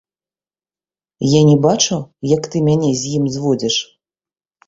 [1.33, 1.97] Я не бачу,
[2.35, 3.75] як ты мяне з ім зводзіш?